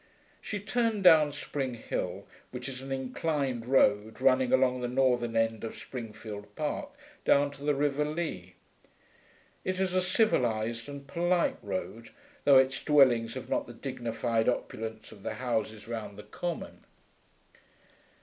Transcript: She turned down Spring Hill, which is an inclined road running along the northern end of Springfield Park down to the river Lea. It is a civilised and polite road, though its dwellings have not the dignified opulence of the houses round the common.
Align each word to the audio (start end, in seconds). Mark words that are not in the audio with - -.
She 0.41 0.59
turned 0.59 1.03
down 1.03 1.31
Spring 1.31 1.75
Hill, 1.75 2.25
which 2.49 2.67
is 2.67 2.81
an 2.81 2.91
inclined 2.91 3.67
road 3.67 4.19
running 4.19 4.51
along 4.51 4.81
the 4.81 4.87
northern 4.87 5.35
end 5.35 5.63
of 5.63 5.75
Springfield 5.75 6.47
Park 6.55 6.89
down 7.23 7.51
to 7.51 7.63
the 7.63 7.75
river 7.75 8.03
Lea. 8.03 8.55
It 9.63 9.79
is 9.79 9.93
a 9.93 10.01
civilised 10.01 10.89
and 10.89 11.05
polite 11.05 11.57
road, 11.61 12.09
though 12.45 12.57
its 12.57 12.81
dwellings 12.81 13.35
have 13.35 13.47
not 13.47 13.67
the 13.67 13.73
dignified 13.73 14.49
opulence 14.49 15.11
of 15.11 15.21
the 15.21 15.35
houses 15.35 15.87
round 15.87 16.17
the 16.17 16.23
common. 16.23 16.83